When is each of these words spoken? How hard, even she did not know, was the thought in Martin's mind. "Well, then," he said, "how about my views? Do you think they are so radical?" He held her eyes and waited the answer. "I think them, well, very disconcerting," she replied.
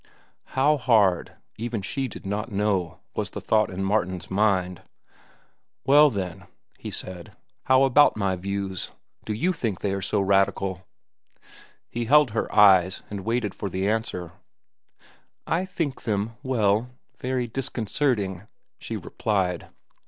How 0.57 0.77
hard, 0.77 1.33
even 1.57 1.83
she 1.83 2.07
did 2.07 2.25
not 2.25 2.51
know, 2.51 2.97
was 3.13 3.29
the 3.29 3.39
thought 3.39 3.69
in 3.69 3.83
Martin's 3.83 4.31
mind. 4.31 4.81
"Well, 5.85 6.09
then," 6.09 6.47
he 6.79 6.89
said, 6.89 7.37
"how 7.65 7.83
about 7.83 8.17
my 8.17 8.35
views? 8.35 8.89
Do 9.25 9.31
you 9.33 9.53
think 9.53 9.79
they 9.81 9.93
are 9.93 10.01
so 10.01 10.19
radical?" 10.19 10.87
He 11.91 12.05
held 12.05 12.31
her 12.31 12.51
eyes 12.51 13.03
and 13.11 13.19
waited 13.23 13.53
the 13.53 13.87
answer. 13.87 14.31
"I 15.45 15.65
think 15.65 16.01
them, 16.01 16.35
well, 16.41 16.89
very 17.15 17.45
disconcerting," 17.45 18.47
she 18.79 18.97
replied. 18.97 19.67